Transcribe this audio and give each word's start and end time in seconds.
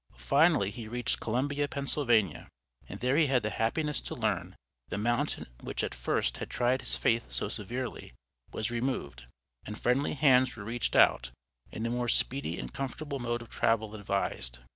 Finally, 0.17 0.71
he 0.71 0.87
reached 0.87 1.19
Columbia, 1.19 1.67
Pennsylvania, 1.67 2.49
and 2.89 3.01
there 3.01 3.17
he 3.17 3.27
had 3.27 3.43
the 3.43 3.51
happiness 3.51 4.01
to 4.01 4.15
learn, 4.15 4.55
that 4.87 4.89
the 4.89 4.97
mountain 4.97 5.45
which 5.59 5.83
at 5.83 5.93
first 5.93 6.37
had 6.37 6.49
tried 6.49 6.81
his 6.81 6.95
faith 6.95 7.31
so 7.31 7.49
severely, 7.49 8.11
was 8.51 8.71
removed, 8.71 9.25
and 9.63 9.79
friendly 9.79 10.15
hands 10.15 10.55
were 10.55 10.63
reached 10.63 10.95
out 10.95 11.29
and 11.71 11.85
a 11.85 11.91
more 11.91 12.09
speedy 12.09 12.57
and 12.57 12.73
comfortable 12.73 13.19
mode 13.19 13.43
of 13.43 13.49
travel 13.51 13.93
advised. 13.93 14.57